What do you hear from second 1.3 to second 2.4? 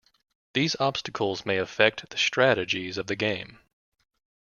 may affect the